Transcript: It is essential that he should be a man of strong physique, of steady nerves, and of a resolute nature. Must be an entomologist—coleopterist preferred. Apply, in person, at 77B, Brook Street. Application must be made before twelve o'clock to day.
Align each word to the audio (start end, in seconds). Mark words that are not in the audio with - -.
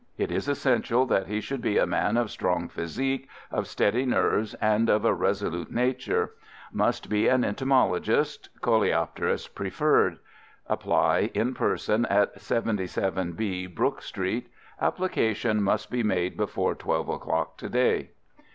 It 0.17 0.31
is 0.31 0.47
essential 0.49 1.05
that 1.05 1.27
he 1.27 1.39
should 1.41 1.61
be 1.61 1.77
a 1.77 1.85
man 1.85 2.17
of 2.17 2.31
strong 2.31 2.69
physique, 2.69 3.29
of 3.51 3.67
steady 3.67 4.03
nerves, 4.03 4.55
and 4.55 4.89
of 4.89 5.05
a 5.05 5.13
resolute 5.13 5.69
nature. 5.71 6.31
Must 6.73 7.07
be 7.07 7.27
an 7.27 7.43
entomologist—coleopterist 7.45 9.53
preferred. 9.53 10.17
Apply, 10.65 11.29
in 11.35 11.53
person, 11.53 12.07
at 12.07 12.35
77B, 12.39 13.75
Brook 13.75 14.01
Street. 14.01 14.49
Application 14.81 15.61
must 15.61 15.91
be 15.91 16.01
made 16.01 16.35
before 16.35 16.73
twelve 16.73 17.07
o'clock 17.07 17.57
to 17.59 17.69
day. 17.69 18.09